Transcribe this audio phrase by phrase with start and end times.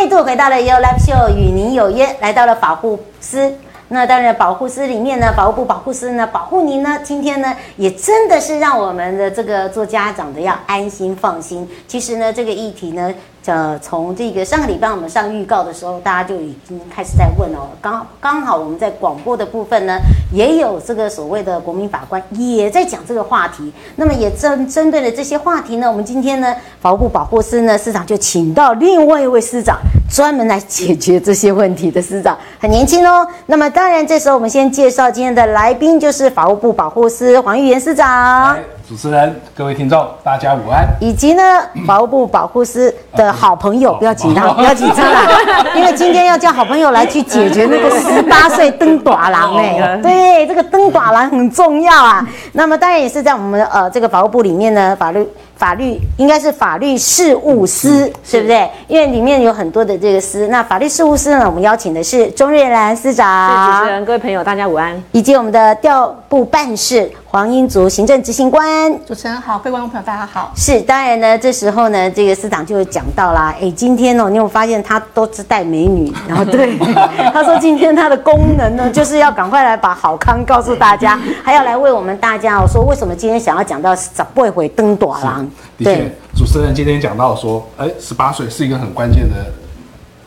[0.00, 3.52] 再度回到了 You Live Show，与您有约，来到了保护司。
[3.88, 11.68] 那当然，保护司里面呢，保护部保护司呢，保护您呢，今天呢，也真的是让我们的这个做家长的要安心放心。
[11.88, 13.12] 其实呢，这个议题呢。
[13.46, 17.68] 呃，从这个上个礼拜我们上预告的时候，大家就已经开始在问哦。
[17.80, 19.98] 刚刚好我们在广播的部分呢，
[20.30, 23.72] 也有这个所谓的国民法官也在讲这个话题。
[23.96, 29.78] 那么也针针对了这些话题呢，我们今天呢，法务部保护司呢司长就请到另外一位司长，
[30.10, 33.26] 专门来解决这些问题的司长，很年轻哦。
[33.46, 38.58] 那么当然，这时候我们先介绍今天的来宾，就是法务部保护司黄玉元司长。
[38.88, 40.88] 主持人、各位听众，大家午安。
[40.98, 41.42] 以及呢，
[41.86, 45.28] 法务部保护司的好朋友，不要紧张，不要紧张啦，
[45.76, 52.26] 因为今天要叫好朋友来去解决那个十八岁登短郎哎，对，这个登短郎很重要啊。
[52.52, 55.28] 那么当然也是在我们呃这个法务部里面呢，法律。
[55.58, 58.70] 法律应该是法律事务司，对不对？
[58.86, 60.46] 因为里面有很多的这个司。
[60.46, 63.80] 那法律事务司呢，我们邀请的是钟瑞兰司长。
[63.80, 65.02] 主持人，各位朋友，大家午安。
[65.10, 68.96] 以及我们的调部办事黄英竹行政执行官。
[69.04, 70.52] 主持人好，各位观众朋友大家好。
[70.54, 76.78] 是，当然呢，这时候呢，这个司长就讲到啦，哎，今天哦，你有发现他都是带美女，然后对，
[77.34, 85.47] 他说今天他的功能呢，就是要赶快来把好康告诉大家，还要来为我们大家哦说，为什么今天想要讲到长辈会登短廊。
[85.76, 89.52] 的确，主持人今天讲到说，哎，十八岁是一个很关键的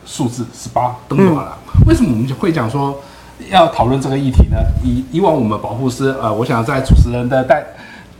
[0.05, 1.57] 数字，十八登短了。
[1.87, 2.99] 为什么我们会讲说
[3.49, 4.57] 要讨论这个议题呢？
[4.83, 7.65] 以以往我们保护师，呃，我想在主持人的带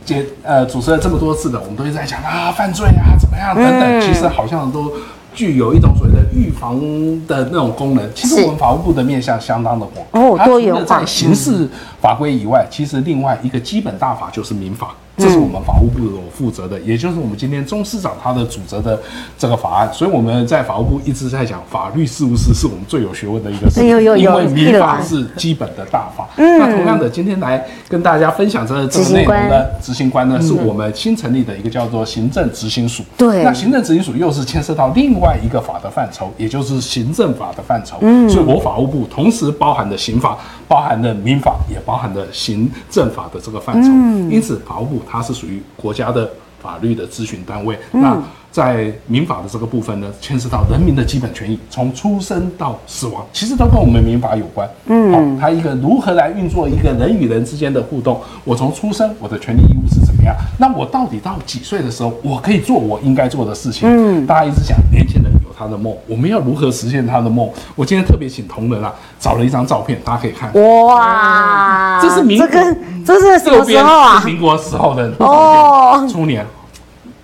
[0.04, 4.92] 接，呃，主持了这么多次的，我们都一直在讲啊，犯罪啊，怎么样等等，其实好像都
[5.32, 6.80] 具有一种所谓的预防
[7.26, 8.10] 的那种功能。
[8.14, 10.82] 其实我们法务部的面向相当的广，哦，多元化。
[11.00, 11.68] 在刑事
[12.00, 14.94] 法规以外，其实另外一个基本大法就是民法。
[15.18, 19.00] 这是我们法务部所负责的，也就是我们今天钟司长他的主责的
[19.38, 26.26] 这个法案，所以我们在法务部一直在讲法律事务司是我们最有学问的一个事，因为民法是基本的大法。
[26.36, 33.02] 那同样的，今天来跟大家分享这这个内容的执行官呢，是我们新成立的一个叫做行政执行署。
[33.18, 37.98] 对，那行政执行署又是牵涉到另外一个法的范畴，也就是行政法的范畴。
[38.00, 40.38] 嗯，所以我法务部同时包含的刑法。
[40.72, 43.90] 包含了民法，也包含了行政法的这个范畴，
[44.34, 46.26] 因此法务部它是属于国家的
[46.62, 47.78] 法律的咨询单位。
[47.90, 48.16] 那
[48.50, 54.66] 在民法的这个部分呢，牵涉到人民的基本权益，从出生到死亡，其实都跟我们民法有关。
[54.86, 58.18] 嗯，好，它一个如何来运作一个人与人之间的互动？
[58.42, 60.34] 我从出生，我的权利义务是怎么样？
[60.58, 63.86] 那我到底到几岁的时候，我可以做我应该做的事情？
[63.86, 65.30] 嗯，大家一直讲年轻人。
[65.62, 67.48] 他的梦，我们要如何实现他的梦？
[67.76, 70.52] 我今天特别请同仁啊，找了一张照片，大家可以看。
[70.54, 74.22] 哇， 这是民这个这是什么时候啊？
[74.24, 76.44] 民国时候的哦，初年。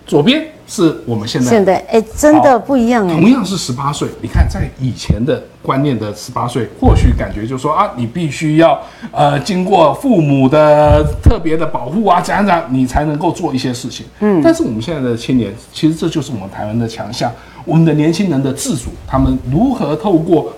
[0.06, 3.12] 左边是我们现在现在哎，真的不一样哎。
[3.12, 8.80] 同样是十八岁，你看在以前的观念的十八岁，或许感觉就说啊，你必须要
[9.12, 14.06] 呃经过父母的特别的保护啊，怎样怎样，你才能够做一些事情。
[14.20, 17.30] 嗯，但是我们现在的青年，其实这就是我们台湾的强项。
[17.68, 20.50] 我们的年轻人的自主，他们如何透过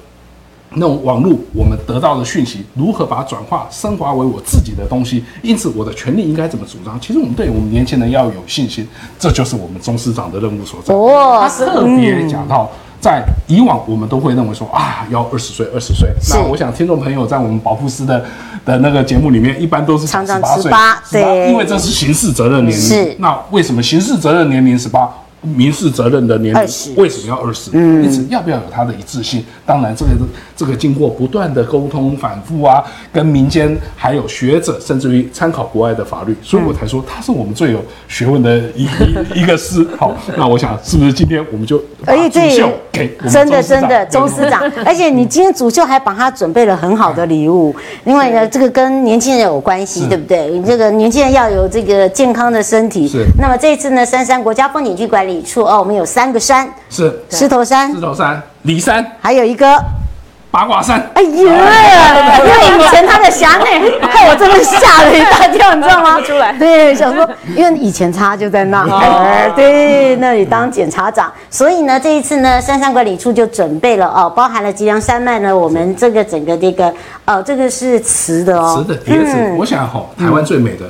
[0.75, 5.25] 那种网络，我们得到的讯息，如何把它转化升华为我自己的东西？
[5.43, 6.97] 因此，我的权利应该怎么主张？
[7.00, 8.87] 其实，我们对我们年轻人要有信心，
[9.19, 10.94] 这就是我们钟司长的任务所在。
[10.94, 16.09] 他特别讲到，在以往我们都会认为说啊，要二十岁，二十岁。
[16.31, 18.25] 那我想，听众朋友在我们保护师的
[18.65, 20.16] 的那个节目里面，一般都是十
[20.71, 22.81] 八岁，对，因为这是刑事责任年龄。
[22.81, 23.16] 是。
[23.19, 25.10] 那为什么刑事责任年龄十八？
[25.43, 27.71] 民事责任的年龄为什么要二十？
[27.73, 29.45] 嗯，因此要不要有它的一致性？
[29.65, 30.11] 当然，这个
[30.60, 38.87] 这个经过不断的沟通、反复啊，跟民间还有学者，甚至于参考国外的法律，所以我才说他是我们最有学问的一
[39.34, 39.87] 一个师。
[39.97, 44.60] 好，那我想是不是今天我们就把主秀给真的真的钟师长？
[44.84, 47.75] 而且你今天主秀还帮他准备了很好的礼物。
[48.04, 50.50] 另外呢，这个跟年轻人有关系，对不对？
[50.50, 53.09] 你这个年轻人要有这个健康的身体。
[53.09, 53.25] 是。
[53.38, 55.31] 那么这次呢，三山国家风景区管理。
[55.31, 59.80] 里处哦，我们有三个山，是石头山、石头山、骊山，还有一个
[60.50, 61.00] 八卦山。
[61.14, 66.20] 哎呀，因为以前他的峡内，害我真的吓了一大跳，你知道吗？
[66.20, 68.84] 出来，对，想说，因为以前他就在那，
[69.54, 76.92] 对，那里当检察长，所以呢，这一次呢，山上管理处就准备了哦，包含了吉良山脉呢，我们这个整个这个，
[77.26, 79.54] 哦，这个是瓷的哦，瓷的碟子。
[79.56, 80.84] 我想哈，台湾最美的。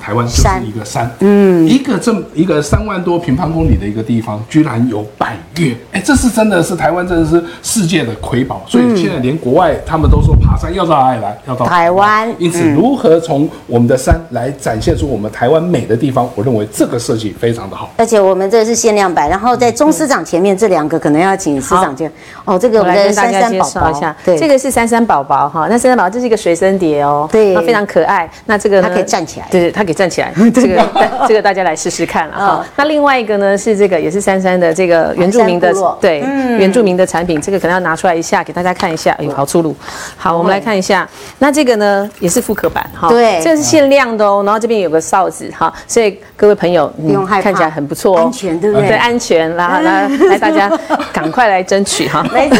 [0.00, 12.32] 台湾就是一个山，嗯，一个这么一个三万多平方公里的一个地方，居然有百越，哎，这是真的是台湾真的是世界的瑰宝，所以现在连国外他们都说爬山要到哪里来，要到台湾。
[12.38, 17.90] 因此，如何从我们的山来展现出我们台湾美的地方，我认为这个设计非常的好。
[17.96, 22.06] 而且我们这是限量版，然后在钟师长前面这两个可能要请师长就
[22.44, 23.90] 哦，这个我们的珊珊宝宝。
[23.90, 27.54] 一下，对，这个是珊珊宝宝哈，那珊珊宝宝这是一个随身碟哦，对。
[27.54, 28.28] 那非常可爱。
[28.46, 29.46] 那这个呢它可以站起来。
[29.50, 30.88] 对对，它可以站起来， 这个
[31.26, 32.60] 这个大家来试试看了 哈。
[32.62, 32.70] 嗯。
[32.76, 36.58] 那另外一个呢是这个也是珊珊的这个原住民的对嗯。
[36.58, 39.74] 原住民的产品，这个可能要拿出来一下给大家看一下，哎呦好粗鲁。
[40.16, 43.40] 好，我们来看一下，那这个呢也是复刻版哈，对。
[43.42, 47.44] 这个是限量的哦，然后这边有个哨子哈，所以各位朋友不用害怕。
[47.44, 48.88] 看起来很不错哦，安全对不对？
[48.88, 50.70] 对，安全， 来来来，大家
[51.12, 52.24] 赶快来争取哈。
[52.32, 52.56] 没错，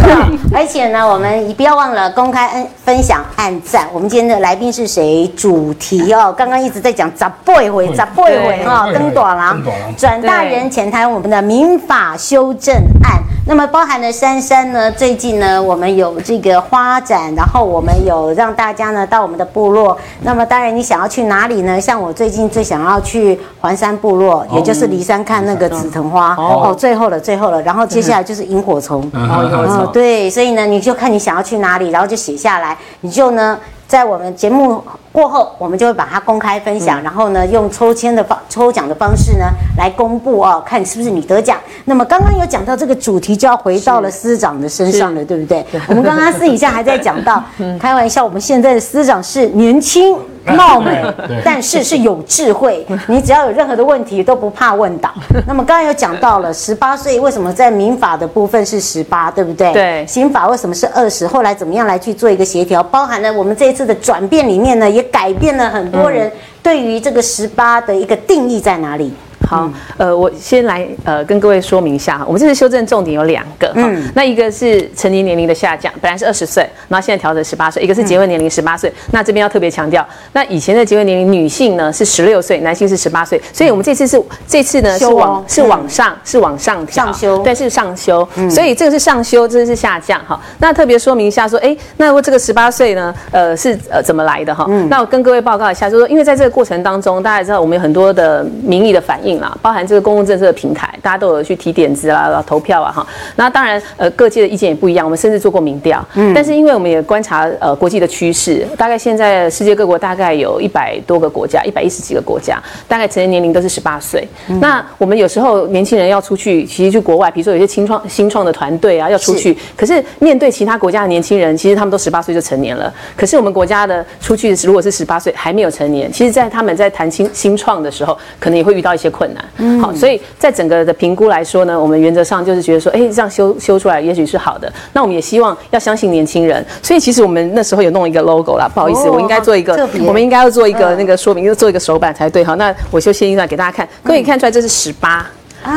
[0.52, 3.86] 而且呢，我们不要忘了公开按分享、按赞。
[3.92, 5.26] 我们今天的来宾是谁？
[5.36, 9.62] 主题哦，刚刚一直在讲咋不回，咋不回哈，对登短郎
[9.96, 13.22] 转大人前台我们的民法修正案。
[13.46, 19.98] 那么包含了珊珊呢，最近呢，我们有这个花展，然后我们有让大家呢到我们的部落。
[20.22, 21.78] 那么当然，你想要去哪里呢？
[21.78, 26.34] 像我最近最想要去环山部落，也就是离山看那个紫藤花。
[26.36, 27.60] 哦，最后了，最后了。
[27.60, 29.02] 然后接下来就是萤火虫。
[29.12, 33.58] 哦萤火哦，对，所以呢，你就看你想要去哪里，然后就写下来，你就呢。
[33.86, 34.82] 在我们节目
[35.12, 39.46] 过后，我们就会把它公开分享，然后呢，用抽签的方、抽奖的方式呢
[39.76, 41.58] 来公布哦，看是不是你得奖。
[41.84, 45.64] 那么刚刚有讲到这个主题，就要回到了司长的身上了，对不对？
[45.88, 47.42] 我们刚刚私底下还在讲到，
[47.78, 50.16] 开玩笑，我们现在的司长是年轻。
[50.46, 51.02] 貌美，
[51.44, 52.86] 但是是有智慧。
[53.06, 55.12] 你只要有任何的问题都不怕问倒。
[55.46, 59.72] 那么刚刚有讲到了，十八岁为什么在民法的部分是十八，对不对？
[59.72, 61.26] 对刑法为什么是二十？
[61.26, 62.82] 后来怎么样来去做一个协调？
[62.82, 66.30] 包含了我们这一次的转变里面呢，也改变了很多人
[66.62, 69.12] 对于这个十八的一个定义在哪里？
[69.46, 87.38] 好，呃，我先来呃跟各位说明一下哈，我们这次修正重点有两个，嗯，那一个是成年年龄的下降，本来是二十岁，然后现在调整十八岁，一个是结婚年龄十八岁，那这边要特别强调，那以前的结婚年龄女性呢是十六岁，男性是十八岁，所以我们这次是这次呢是往是往上是往上调上修。
[87.42, 90.40] 对，是上修，所以这个是上修，这个是下降哈。
[90.58, 94.66] 那特别说明一下说，哎，那我这个十八岁呢，呃是呃怎么来的哈？
[94.88, 103.06] 那我跟各位报告一下，就是说，因为在这个过程当中，大家也知道我们有很多的民意的反应啦，包含这个公共政策的平台，大家都有去提点子啦、投票啊哈。
[103.36, 114.26] 那当然，呃，各界的意见也不一样，我们甚至做过民调，嗯但是因为我们也观察呃国际的趋势，大概现在世界各国大概有一百多个国家，一百一十几个国家，大概成年年龄都是十八岁。
[114.60, 122.92] 那我们有时候年轻人要出去，其实去国外，比如说有些新创新创的团队啊要出去，可是面对其他国家的年轻人，其实他们都十八岁就成年了。
[123.16, 129.80] 可是我们国家的出去如果是十八岁还没有成年，其实在他们在谈新新创的时候，可能也会遇到一些困难。
[129.80, 134.70] 好，所以在整个的评估来说呢，我们原则上就是觉得说，哎，这样修修出来也许是好的。
[134.92, 142.54] 那我们也希望要相信年轻人，所以其实我们那时候有弄一个 logo 啦，不好意思，哦我应该做一个，我们应该要做一个嗯那个说明，就做一个手板才对哈。
[142.54, 145.14] 那我就先一段给大家看，各位看出来这是十八。
[145.14, 145.30] 啊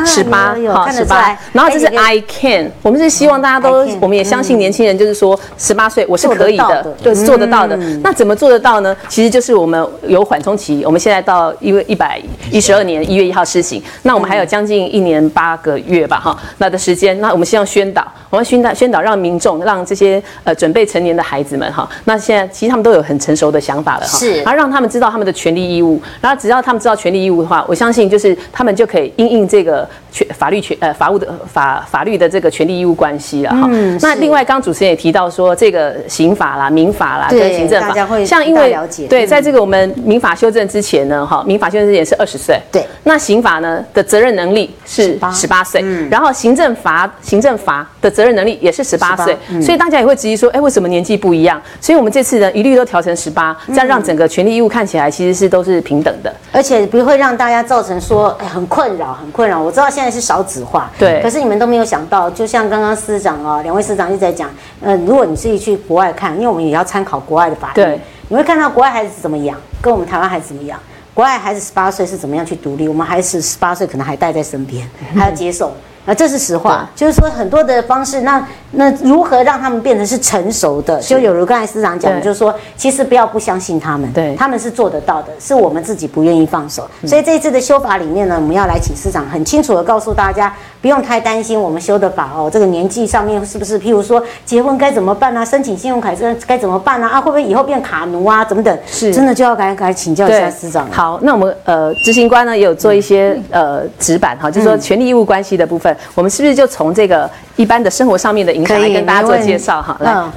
[0.04, 1.36] 十八好十八。
[1.52, 7.76] 然后这是 I can，我们是希望大家都我们也相信年轻人，就是说十八岁我是可以的做得到的，对，是做得到的。
[8.02, 8.96] 那怎么做得到呢？
[9.08, 12.20] 其实就是我们有缓冲期，我们现在到一月一百
[12.50, 24.38] 一十二年一月一号施行，那我们还有将近一年八个月吧，哈，那的时间，那我们希望宣导，我们宣导宣导让民众，让这些呃准备成年的孩子们哈，那现在其实他们都有很成熟的想法了哈，是。
[24.42, 33.68] 然后让他们知道他们的权利义务，然后只要他们知道权利义务的话，我相信就是他们就可以应应这个个权法律权呃法务的法法律的这个权利义务关系了哈。
[34.00, 51.60] 那另外，刚刚主持人也提到说，这个刑法啦、民法啦跟行政法，像因为了解对，嗯在这个我们民法修正之前呢，哈，民法修正之前是二十岁，对那刑法呢的责任能力是18十八岁，嗯然后行政法行政法的责任能力也是十八岁，嗯所以大家也会质疑说，哎，为什么年纪不一样？
[51.80, 56.34] 所以我们这次呢，一律都调成十八，这样让整个权利义务看起来其实是都是平等的。
[56.52, 59.60] 而且不会让大家造成说哎很困扰，很困扰。
[59.60, 64.48] 我知道现在是少子化，对可是你们都没有想到，就像刚刚司长哦，两位司长一直在讲，
[64.80, 70.78] 呃，如果你自己去国外看，因为我们也要参考国外的法律，对，你会看到国外孩子怎么养，跟我们台湾孩子怎么养。
[71.14, 75.72] 国外孩子十八岁是怎么样去独立，我们孩子十八岁可能还带在身边，还要接受。
[76.06, 78.20] 啊，这是实话，就是说很多的方式。
[78.20, 81.00] 那那如何让他们变成是成熟的？
[81.00, 86.88] 就有如刚才司长讲的，就是说，其实不要不相信他们，对他们是做得到的，是我们自己不愿意放手。
[87.02, 97.08] 嗯所以这一次的修法里面呢，我们要来请司长很清楚的告诉大家，不用太担心我们修的法哦，这个年纪上面是不是，譬如说结婚该怎么办啊，申请信用卡这该怎么办啊？
[97.08, 98.44] 啊，会不会以后变卡奴啊？
[98.44, 98.78] 怎么等？
[98.86, 100.86] 是真的就要赶赶快请教一下司长。
[100.90, 109.96] 好，那我们呃执行官呢也有做一些呃纸板哈，就是说权利义务关系的部分，我们是不是就从这个一般的生活上面的影响可以来跟大家做介绍哈？
[110.00, 110.32] 来，嗯，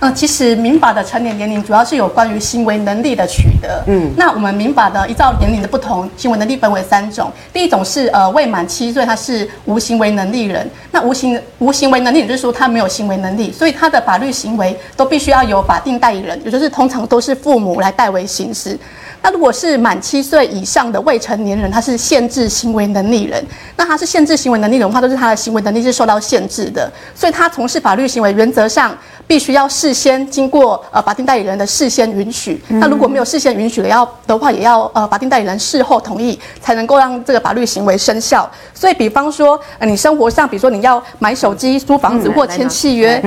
[0.00, 3.82] 呃，其实民法的成年年龄主要是有关于行为能力的取得。
[3.86, 7.30] 嗯，那我们民法的，依照年龄的不同，行为能力分为三种。
[7.52, 10.68] 第一种是呃未满七岁，他是无行为能力人。
[10.90, 18.78] 那无行无行为能力，也就是说他没有行为能力，所以他的法律行为都必须要由法定代理人，也就是通常都是父母来代为行使。
[19.22, 23.44] 那如果是满七岁以上的未成年人，他是限制行为能力人。
[23.76, 28.96] 那他是限制行为能力人的话，都是他的行为能力是受到限制的，所以他从事法律行为原则上
[29.26, 32.60] 必须要事先经过呃法定代理人的事先允许。
[32.68, 38.50] 那如果没有事先允许的要的话，也要呃法定代理人事后同意，才能够让这个法律行为生效。
[38.74, 43.22] 所以，比方说，呃，你生活上，比如说你要买手机、租房子或签契约，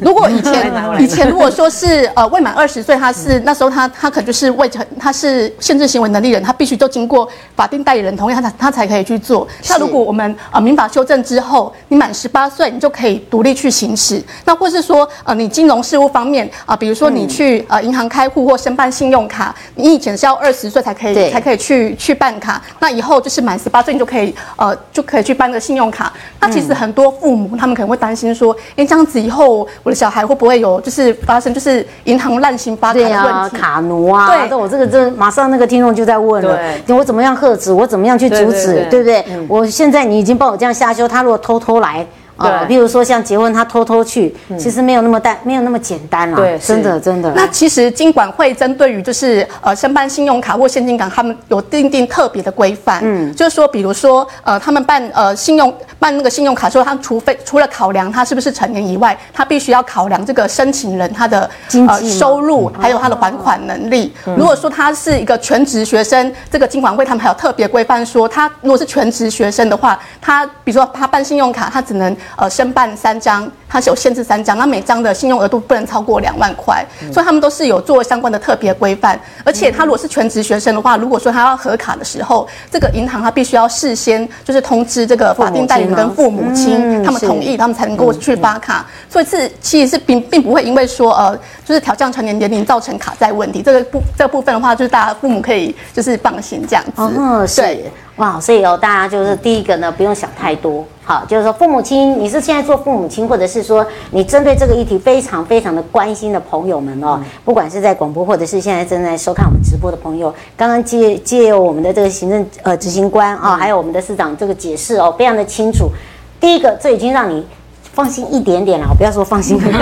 [0.00, 9.46] 如果以前以前如果说是呃未满二十岁，他是那时候他他可能就是未成，他是限制行为能力人，他必须都经过法定代理人同意，他才他才可以去做。
[9.68, 14.22] 那如果我们呃民法修正之后，你满十八岁，你就可以独立去行使。
[14.44, 26.12] 那或是说呃你金融事务方面啊、比如说你去呃银行开户或申办信用卡，你以前是要二十岁才可以才可以去去办卡，那以后就是满十八岁你就可以呃就可以去办个信用卡。
[26.40, 33.56] 那其实很多父母他们可能会担心说，哎、这样子以后我的小孩会不会有就是发生就是银行滥行发卡啊，问题？
[33.56, 39.24] 卡奴啊，对这我这个这马上那个听众就在问了，我怎么样喝止，我怎么样去阻止，对不对？
[39.48, 42.06] 我现在你已经帮我这样下修，他如果偷偷来。
[42.40, 46.36] 啊，对比如说像结婚，他偷偷去，其实没有那么单，没有那么简单啦。
[46.36, 47.32] 对真的真的。
[47.34, 53.00] 那其实金管会针对于就是呃申办信用卡或现金卡，他们有定定特别的规范。
[53.02, 64.12] 嗯，就是说，比如说呃他们办呃信用办那个信用卡的时候，他除非除了考量他是不是成年以外，他必须要考量这个申请人他的呃经济吗收入，还有他的还款能力。
[64.24, 79.18] 如果说他是一个全职学生，这个金管会他们还有特别规范说，他如果是全职学生的话，他比如说他办信用卡，他只能呃申办三张，它是有限制三张，那每张的信用额度不能超过两万块，所以他们都是有做相关的特别规范。
[79.44, 88.86] 而且他如果是全职学生的话，如果说他要核卡的时候，这个银行他必须要事先就是通知这个法定代理人跟父母亲，他们同意，他们才能够去发卡。
[89.08, 96.92] 所以是其实是并并不会因为说呃就是调降成年年龄造成卡债问题，这个部这个部分的话，就是大家父母可以就是放心这样子。
[96.96, 115.90] 嗯，是对哇，所以哦，大家就是第一个呢，不用想太多，好，就是说父母亲，你是现在做父母亲，或者是说你针对这个议题非常非常的关心的朋友们哦，不管是在广播或者是现在正在收看我们直播的朋友，刚刚借借由我们的这个行政呃执行官啊、还有我们的市长这个解释哦，非常的清楚。
[116.38, 117.44] 第一个，这已经让你。
[117.92, 119.80] 放心一点点了，我不要说放心很多，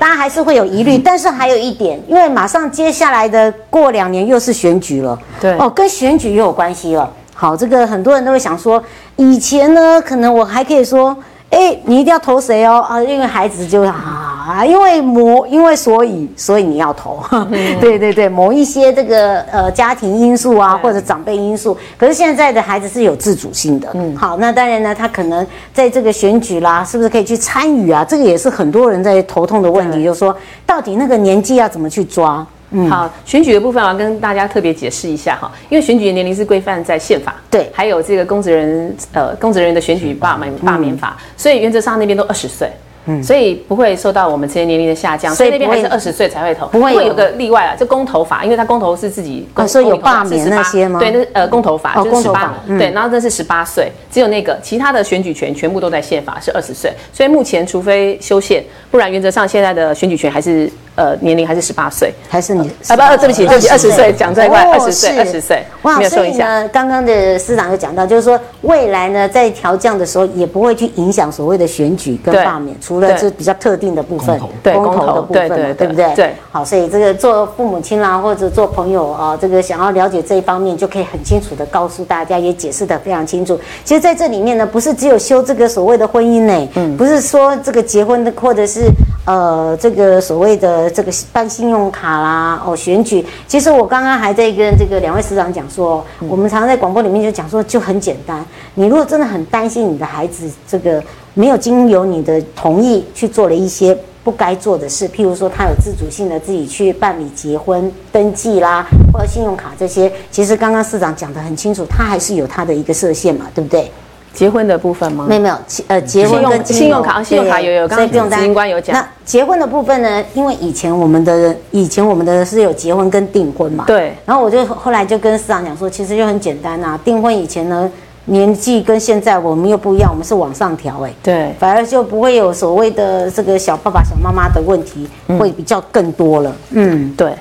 [0.00, 0.98] 大家 还是会有疑虑。
[0.98, 7.08] 但是还有一点，因为马上接下来的过两年又是选举了，对哦，跟选举又有关系了。
[7.42, 8.80] 好，这个很多人都会想说，
[9.16, 11.16] 以前呢，可能我还可以说，
[11.50, 17.18] 哎，你一定要投谁哦啊，因为孩子就啊，因为某因为所以所以你要投，
[17.80, 21.76] 对对对，某一些这个呃家庭因素啊，或者长辈因素。
[21.98, 25.44] 可是现在的孩子是有自主性的，嗯，好，那当然呢，他可能
[25.74, 28.04] 在这个选举啦，是不是可以去参与啊？
[28.04, 30.32] 这个也是很多人在头痛的问题，就是说
[30.64, 32.46] 到底那个年纪要怎么去抓？
[32.88, 37.70] 好，选举的部分我要跟大家特别解释一下哈，因为选举的年龄是规范在宪法，对。
[37.72, 42.68] 还有这个公职人呃公职人员的选举罢免罢免法，所以原则上那边都二十岁。
[43.06, 43.20] 嗯。
[43.20, 51.00] 所以不会受到我们这些年龄的下降，所以那边还是二十岁才会投，不会有有个例外啊，就公投法，因为他公投是自己公，哦所以有罢免那些吗？
[51.00, 52.78] 对，那是呃公投法哦就是十八公投法，嗯。
[52.78, 62.12] 对，然后那是十八岁，只有那个其他的选举权全部都在宪法是二十岁，所以目前除非修宪，不然原则上现在的选举权还是呃年龄还是十八岁。
[62.28, 66.00] 还是你啊不，呃对不起，对不起，二十岁讲在外，哦二十岁，二十岁，哇。
[66.08, 76.14] 所以呢，刚刚的司长有讲到，就是说未来呢，在调降的时候也不会去影响所谓的选举跟罢免，除了是比较特定的部分对公投的部分嘛，对对对不对？
[76.14, 83.58] 对好，所以这个做父母亲啦，或者做朋友啊，这个想要了解这一方面，就可以很清楚的告诉大家，也解释的非常清楚。
[83.84, 88.82] 其实在这里面呢，不是只有修这个所谓的婚姻呢，嗯不是说这个结婚的，或者是
[89.24, 93.24] 呃这个所谓的个这个办信用卡啦，哦，选举。
[93.46, 98.44] 其实我刚刚还在跟这个两位市长讲说，我们常常在广播里面就讲说，就很简单。
[98.74, 101.02] 你如果真的很担心你的孩子这个
[101.34, 113.90] 没有经由你的同意去做了一些不该做的事，譬如说他有自主性的自己去办理结婚登记啦，或者信用卡这些，其实刚刚市长讲得很清楚，他还是有他的一个设限嘛，对不对？
[114.32, 115.26] 结婚的部分吗？
[115.28, 120.24] 没有没有，其呃，结婚跟信用卡信用卡有有，刚刚执行官有讲那结婚的部分呢？
[120.34, 123.84] 因为以前我们的以前我们的是有结婚跟订婚嘛，。
[123.86, 127.90] 对，然后我就后来就跟市长讲说，其实就很简单呐、订婚以前呢，
[128.24, 135.08] 年纪跟现在我们又不一样，我们是往上调哎、对，反而就不会有所谓的这个小爸爸、小妈妈的问题，
[135.38, 136.54] 会比较更多了。
[136.70, 137.32] 嗯，对。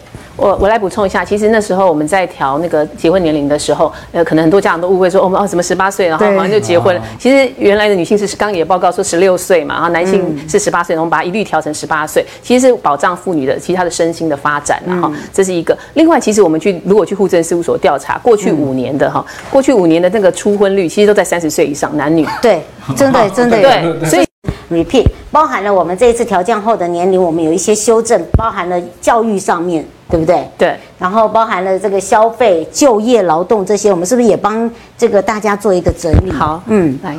[0.41, 7.01] 我我来补充一下，其实那时候我们在调那个结婚年龄的时候，呃，可能很多家长都误会说，我们哦什么十八岁，然后好像就结婚了。
[7.19, 15.77] 其实原来的女性是刚刚也报告说十六岁嘛，然后男性是十八岁，然后我们把它一律调成十八岁，其实是保障妇女的其他的身心的发展然后这是一个。
[15.93, 22.27] 另外，其实我们去如果去户政事务所调查，过去五年的哈，过去五年的那个初婚率其实都在三十岁以上，男女。
[22.41, 22.63] 对，
[22.95, 24.25] 真的 真的对，所以
[24.71, 30.47] repeat 包含了我们这一次调降后的年龄，我们有一些修正，包含了教育上面，对不对？
[30.57, 30.75] 对。
[30.97, 36.31] 然后包含了这个消费、就业、劳动这些，我们是不是也帮这个大家做一个整理？
[36.31, 37.15] 好，嗯，来，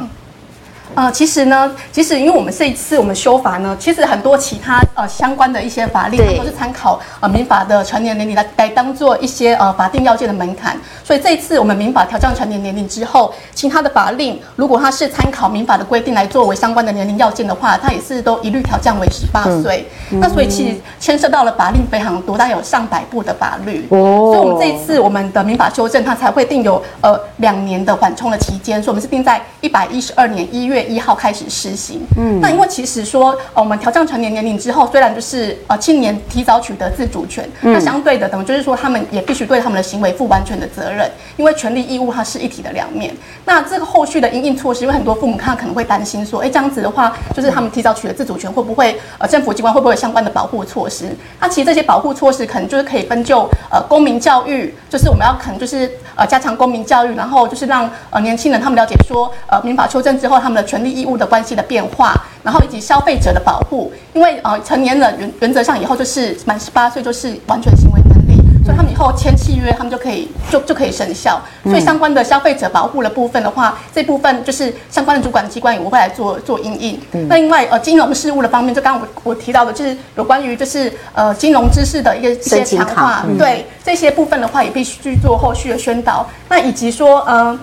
[0.94, 10.76] 呃，其实呢，其实因为我们这一次我们修法呢，其实很多其他呃相关的一些法令，它都是参考呃民法的成年年龄来来当做一些呃法定要件的门槛。
[11.02, 19.88] 所以这一次我们民法调降成年年龄之后，其他的法令如果它是参考民法的规定来作为相关的年龄要件的话，它也是都一律调降为十八岁。
[20.10, 23.86] 那所以其实牵涉到了法令非常多，大概有上百部的法律。
[23.90, 32.00] 哦所以我们这一次我们的民法修正，它才会定有呃两年的缓冲的期间，所以我们是定在一百一十二年一月一号开始施行。
[32.16, 43.14] 嗯，那因为其实说、呃我们调降成年年龄之后，虽然就是呃青年提早取得自主权，那相对的等于就是说他们也必须对他们的行为负完全的责任，因为权利义务它是一体的两面。
[43.44, 51.14] 那这个后续的因应措施，因为很多父母看可能会担心说，哎，这样子的话，就是他们提早取得自主权，会不会呃政府机关会不会有相关的保护措施？
[51.38, 68.40] 那其实这些保护措施可能就是可以分就呃公民教育，就是我们要可能就是呃加强公民教育，然后就是让呃年轻人他们了解说呃民法修正之后他们的权利义务的关系的变化，然后以及消费者的保护，因为呃成年人原原则上以后就是满十八岁就是完全行为能力。
[68.64, 71.38] 所以他们以后签契约，他们就可以就就可以生效。
[71.64, 76.98] 所以相关的消费者保护的部分的话，这部分就是相关的主管机关也会来做做应应。
[77.28, 86.26] 那另外呃金融事务的方面，就刚刚我我提到的，就是有关于就是呃金融知识的一个一些强化对这些部分的话，也必须去做后续的宣导。
[86.48, 87.58] 那以及说呃。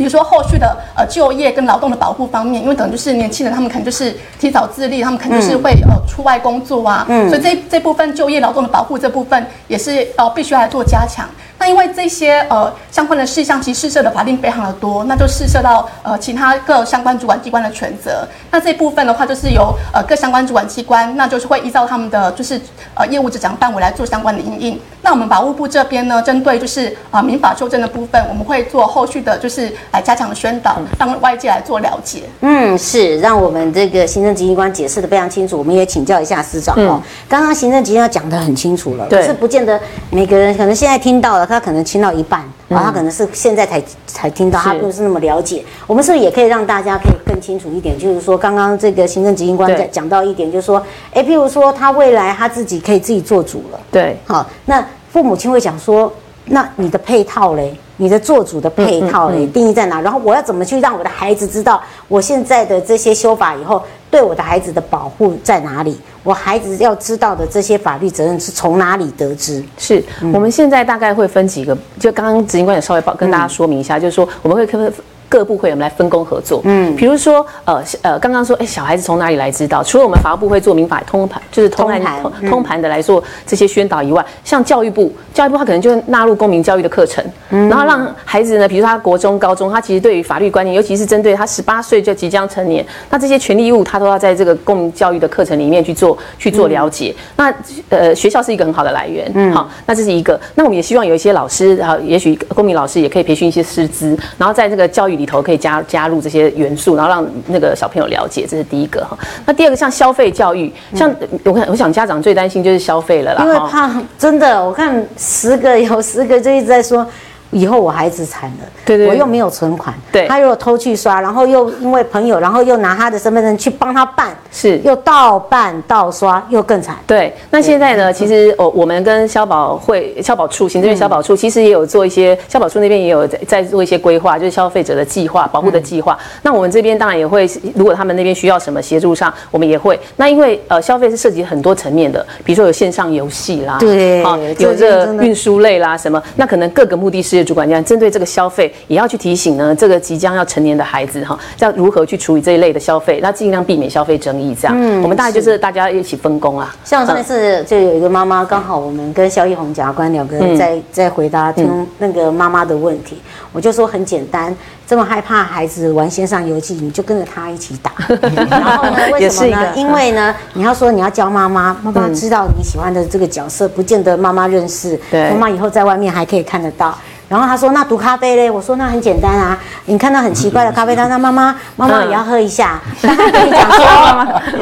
[0.00, 11.28] 比如说后续的呃就业跟劳动的保护方面，因为等于就是年轻人他们可能就是提早自立，他们可能就是会、呃出外工作啊，所以这这部分就业劳动的保护这部分也是呃必须要来做加强。
[11.60, 18.26] 那因为这些呃相关的事项，其实试射的法定非常的多，那就试射到呃其他各相关主管机关的权责。
[18.50, 22.58] 那这部分的话，就是由呃各相关主管机关，那就是会依照他们的就是
[22.94, 24.80] 呃业务执掌范围来做相关的应应。
[25.02, 32.22] 那我们法务部这边呢，针对就是啊、呃民法修正的部分，我们会做后续的就是来加强的宣导，让外界来做了解。
[32.40, 37.02] 嗯，是让我们这个行政执行官解释的非常清楚，我们也请教一下司长哦。
[37.28, 39.78] 刚刚行政执行官讲的很清楚了，对可是不见得
[40.10, 45.64] 每个人可能现在听到了，他可能听到一半，然后他可能是现在才才听到，他不是那么了解。
[45.86, 47.98] 我们是不是也可以让大家可以更清楚一点？
[47.98, 50.82] 就是说，刚刚这个行政执行官对在讲到一点，就是说，
[51.12, 53.80] 哎，譬如说他未来他自己可以自己做主了。
[53.90, 56.12] 对，好，那父母亲会讲说，
[56.44, 60.00] 那你的配套嘞，你的做主的配套嘞，定义在哪？
[60.00, 65.98] 然后我要怎么去让我的孩子知道，我现在的这些修法以后，对我的孩子的保护在哪里？
[66.22, 69.64] 我孩子要知道的这些法律责任是从哪里得知？
[69.78, 74.92] 是我们现在大概会分几个，就刚刚执行官也稍微报跟大家说明一下，就是说我们会分
[75.28, 76.60] 各部会我们来分工合作。
[76.64, 79.80] 嗯，比如说呃呃，刚刚说哎，小孩子从哪里来知道？
[79.82, 97.14] 除了我们法务部会做民法通盘，就是通盘通盘的来做这些宣导以外，像教育部，教育部它可能就会纳入公民教育的课程，然后让孩子呢，比如说他国中、高中，他其实对于法律观念，尤其是针对他十八岁就即将成年，那这些权利义务，他都要在这个公民教育的课程里面去做去做了解。
[97.36, 97.52] 那
[97.88, 100.40] 呃，学校是一个很好的来源，嗯，好，那这是一个。
[100.54, 109.18] 那我们也希望有一些老师，然后也许公民老师也可以培训一些师资，然后在这个教育里头可以加加入这些元素，然后让那个小朋友了解，这是第一个哈。
[109.44, 111.12] 那第二个像消费教育，像
[111.44, 117.04] 我看我想家长最担心就是消费了啦，哈因为怕真的，我看十个有十个就一直在说。
[117.50, 126.96] 以后我孩子惨了，对对我又没有存款，对他如果偷去刷，然后又因为朋友，然后又拿他的身份证去帮他办，是又盗办盗刷，又更惨。
[127.06, 128.12] 对，那现在呢？
[128.12, 136.16] 其实我我们跟消保会、消保处、行政院消保处，其实也有做一些，消保处那边也有在在做一些规划，就是消费者的计划、保护的计划。
[136.42, 139.98] 那我们这边当然也会，如果他们那边需要什么协助上，我们也会。
[140.16, 154.54] 那因为呃，消费是涉及很多层面的，比如说有线上游戏啦，对好这有这运输类啦什么，那可能各个目的事业主管这样针对这个消费，也要去提醒呢，这个即将要成年的孩子哈，要如何去处理这一类的消费，那尽量避免消费争议。
[154.54, 156.74] 这样，嗯我们大概就是大家一起分工啊。
[156.84, 163.18] 像上次就有一个妈妈，刚好我们跟萧一红检察官两个人在在回答听那个妈妈的问题，
[163.52, 164.54] 我就说很简单，
[164.86, 167.92] 这么害怕孩子玩线上游戏，你就跟着他一起打。
[168.50, 169.72] 然后呢，为什么呢？
[169.76, 176.96] 因为呢，你要说你要教妈妈，妈妈知道你喜欢的这个角色，不见得妈妈认识，对妈妈以后在外面还可以看得到。
[177.30, 182.80] 然后他说：“那毒咖啡嘞？”我说：“那很简单啊，你看到很奇怪的咖啡他，那妈妈妈妈也要喝一下。
[183.00, 183.84] 但他跟你讲说，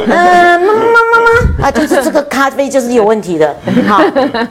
[0.06, 3.56] 嗯， 妈妈妈妈啊，就是这个咖啡就是有问题的。
[3.88, 4.02] 好，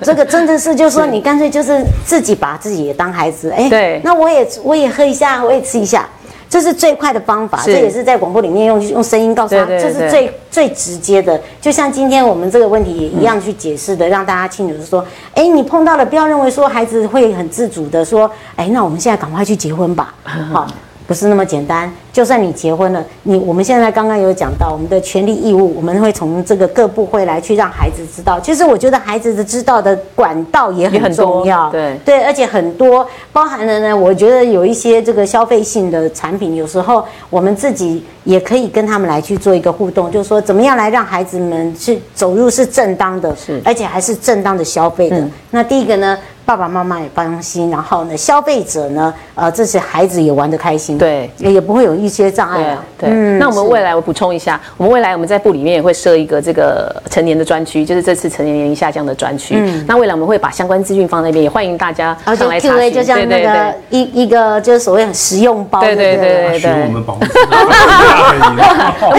[0.01, 6.03] 这个真的是就是说你干脆就是自己把自己也当孩子，哎，对那我也我也喝一下，我也吃一下。”
[6.49, 11.39] 这是最快的方法，这也是在广播里面用用声音告诉他，对对对这是最最直接的。
[11.59, 20.13] 就像今天我们这个问题也一样去解释的，让大家清楚是说，哎，你碰到了，不要认为说孩子会很自主的说，哎，那我们现在赶快去结婚吧，
[20.51, 20.67] 好。
[21.07, 28.37] 不是那么简单，就算你结婚了，你我们现在刚刚有讲到我们的权利义务，我们会从这个各部会来去让孩子知道。
[28.37, 45.23] 其实我觉得孩子的知道的管道也很重要，对对，而且很多包含了呢，我觉得有一些这个消费性的产品，有时候我们自己也可以跟他们来去做一个互动，就是说怎么样来让孩子们去走入是正当的，是而且还是正当的消费的。
[45.51, 46.17] 那第一个呢，
[46.47, 51.29] 爸爸妈妈也放心，然后呢，消费者呢，呃，这些孩子也玩得开心，对。
[51.39, 52.81] 也也不会有一些障碍啊。
[52.97, 59.61] 对，那我们未来我补充一下，我们未来我们在部里面也会设一个这个成年的专区，就是这次成年年龄下降的专区。
[59.85, 62.93] 那未来我们会把相关资讯放那边，也欢迎大家上来查询。
[62.93, 66.49] 就像那个一一个就是所谓很实用包，对对对对？
[66.51, 67.25] 对学我们保护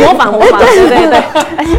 [0.01, 1.23] 模仿模仿，对对对，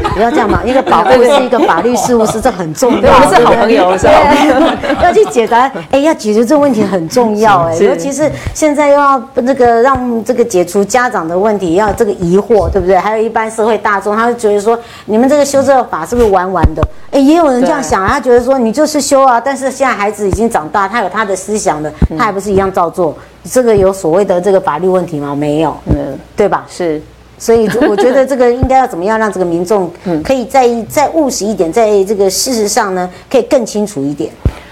[0.13, 3.01] 不要这样嘛，一个保护是一个法律事务师，这很重要。
[3.01, 3.77] 对我们是好对不对？
[3.79, 4.55] 朋友是好朋友。
[5.01, 12.97] 要去解答，哎，要解决这个问题很重要，哎，尤其是现在又要这个让这个解除家长的问题，要这个疑惑，对不对？
[12.97, 16.85] 还有一般社会大众，他会觉得说，你们这个修这个法是不是玩玩的？
[17.11, 23.15] 哎，也有人这样想，他觉得说你就是修啊，但是现在孩子已经长大，他有他的思想的，他还不是一样照做？
[23.49, 25.33] 这个有所谓的这个法律问题吗？
[25.33, 26.65] 没有，嗯，对吧？
[26.69, 27.01] 是。
[27.41, 29.89] 所以我觉得这个应该要怎么样让这个民众
[30.21, 34.29] 可以再再务实一点，在这个事实上呢，可以更清楚一点。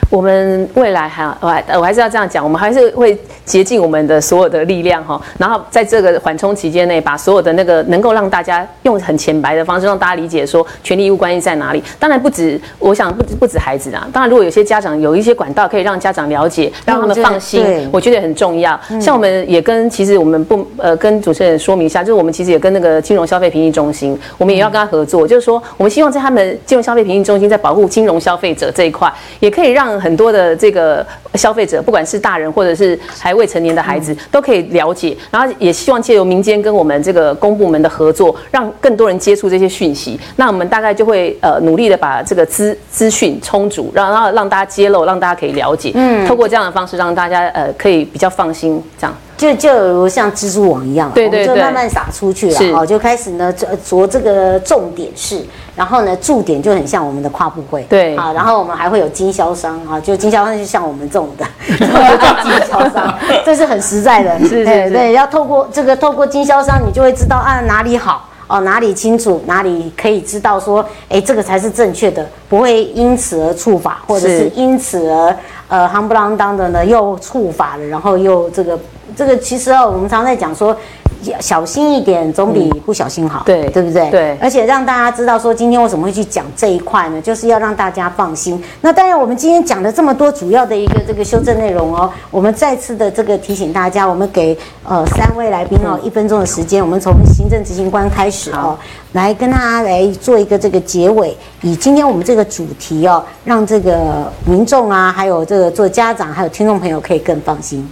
[0.09, 11.83] 我们未来还我还我还是要这样讲，我们还是会竭尽我们的所有的力量哈，然后在这个缓冲期间内，把所有的那个能够让大家用很浅白的方式让大家理解说权利义务关系在哪里。
[11.99, 18.79] 当然不止，我想不止不止孩子啊，当然如果有些家长有一些管道可以让家长了解，让他们放心对，我觉得很重要。
[19.01, 31.05] 像我们也跟其实我们不呃跟主持人说明一下，就是我们其实也跟那个金融消费评议中心，我们也要跟他合作，就是说我们希望在他们金融消费评议中心在保护金融消费者这一块，也可以让很多的这个
[31.35, 35.15] 消费者，不管是大人或者是还未成年的孩子，都可以了解。
[35.31, 40.19] 然后也希望借由民间跟我们这个公部门的合作，让更多人接触这些讯息。
[40.35, 45.91] 那我们大概就会呃努力的把这个资资讯充足，让让让大家揭露，让大家可以了解。
[45.95, 49.15] 嗯，透过这样的方式，让大家呃可以比较放心这样。
[49.37, 51.47] 就就如像蜘蛛网一样，对对对。
[51.47, 55.45] 我们就慢慢撒出去了，哦，就开始呢着着这个重点是，
[55.75, 58.15] 然后呢驻点就很像我们的跨部会，对。
[58.15, 61.45] 啊，然后我们还会有经销商啊，就经销商就像我们这种的，
[61.77, 64.69] 经销商，这是很实在的，是是是。
[64.71, 68.27] 哎对，要透过这个透过经销商，你就会知道啊哪里好。
[68.47, 75.35] 哦，哪里清楚，哪里可以知道说，哎，这个才是正确的，不会因此而触法，或者是是因此而
[75.67, 78.79] 呃夯不啷当的呢又触法了，然后又这个
[79.15, 80.75] 这个其实哦，我们常在讲说。
[81.39, 84.09] 小心一点总比不小心好，对对不对？
[84.09, 87.21] 对而且让大家知道说，今天为什么会去讲这一块呢？
[87.21, 88.61] 就是要让大家放心。
[88.81, 98.77] 那当然，我们今天讲的这么多主要的一个这个修正内容哦，我们再次的这个提醒大家，我们给呃三位来宾哦一分钟的时间，我们从行政执行官开始哦，
[99.17, 107.85] 来跟大家来做一个这个结尾，以今天我们这个主题哦，让这个民众啊，还有这个做家长，还有听众朋友可以更放心。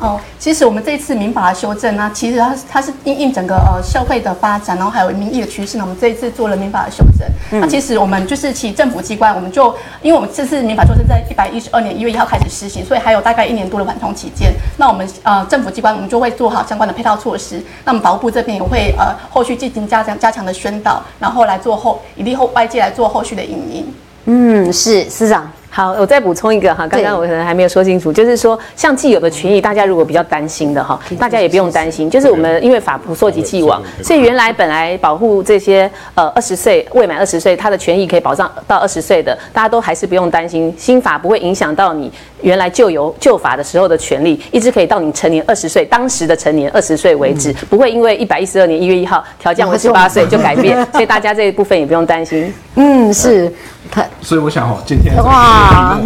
[0.00, 7.60] 哦，其实我们这次民法的修正呢，其实它它是因应整个呃社会的发展，然后还有民意的趋势呢，我们这一次做了民法的修正。
[7.60, 14.54] 那其实我们就是其政府机关，我们就因为我们这次民法修正在一百一十二年一月一号开始施行，所以还有大概一年多的缓冲期间。
[14.78, 17.62] 那我们呃政府机关我们就会做好相关的配套措施。
[17.84, 23.86] 那么保护部这边也会呃后续进行加强加强的宣导，然后来做后以利后外界来做后续的运营。
[24.26, 25.50] 嗯，是司长。
[25.72, 52.52] 好，我再补充一个哈，刚刚我可能还没有说清楚，就是说像既有的权益，大家如果比较担心的哈，大家也不用担心，就是我们因为法不溯及既往，所以原来本来保护这些呃二十岁未满二十岁他的权益可以保障到二十岁的，大家都还是不用担心，新法不会影响到你原来旧有旧法的时候的权利，一直可以到你成年二十岁当时的成年二十岁为止，不会因为一百一十二年一月一号调降为十八岁就改变， 所以大家这一部分也不用担心。
[52.76, 53.52] 嗯，是。
[54.22, 55.98] 所以我想哦，今天哇，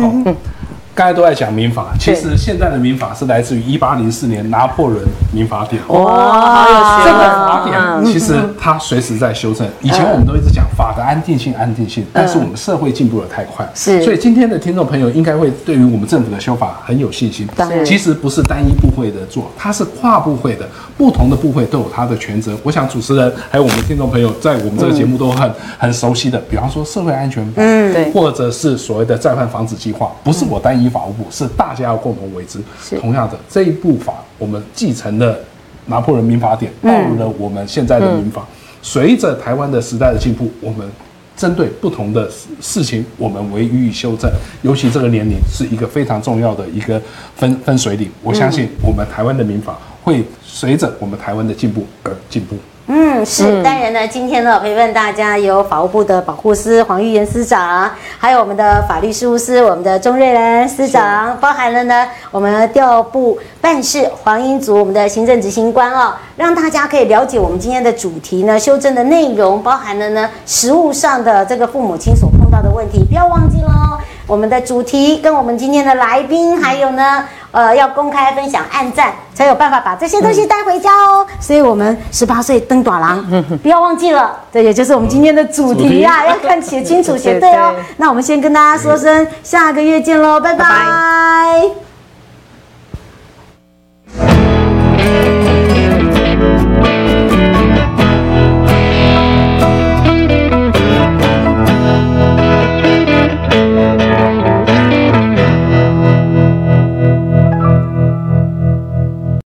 [0.94, 5.82] 刚才都在讲民法，其实现在的民法是来自于一八零四年拿破仑民法典。
[5.88, 9.66] 哇，这个法典其实它随时在修正。
[9.80, 14.04] 以前我们都一直讲法的安定性，安定性，但是我们社会进步的太快，是。
[14.04, 17.48] 所以今天的听众朋友应该会对于我们政府的修法很有信心。
[17.84, 20.64] 其实不是单一部会的做，它是跨部会的，
[20.96, 22.56] 不同的部会都有它的权责。
[22.62, 30.83] 我想主持人还有我们听众朋友在我们这个节目都很很熟悉的，比方说社会安全法，嗯，对，或者是所谓的再犯防止计划，不是我单一。
[30.88, 32.58] 法务部是大家要共同为之。
[32.98, 35.38] 同样的这一部法，我们继承了
[35.86, 38.46] 拿破仑民法典，到入了我们现在的民法。
[38.80, 40.88] 随着台湾的时代的进步，我们
[41.36, 44.30] 针对不同的事情，我们为予以修正。
[44.62, 47.00] 尤其这个年龄是一个非常重要的一个
[47.34, 48.10] 分分水岭。
[48.22, 52.56] 我相信我们台湾的民法会随着我们台湾的进步而进步。
[52.86, 72.28] 嗯，是，当然呢，今天呢陪伴大家有法务部的保护司黄玉妍司长，还有我们的法律事务司我们的钟瑞兰司长，包含了呢我们调部办事黄英祖我们的行政执行官哦，让大家可以了解我们今天的主题呢修正的内容，包含了呢实务上的这个父母亲所
[72.64, 77.24] 的问题，不要忘记喽，我们的主题跟我们今天的来宾，还有呢。
[77.54, 81.24] 呃，要公开分享、暗赞，才有办法把这些东西带回家哦。
[81.38, 83.24] 所以，我们十八岁登短廊，
[83.62, 84.36] 不要忘记了。
[84.52, 87.72] 这也就是我们今天的主题呀，要看写清楚、写对哦。
[87.96, 91.83] 那我们先跟大家说声，下个月见喽，拜拜。